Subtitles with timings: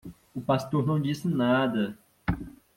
[0.33, 1.95] O pastor não disse nada.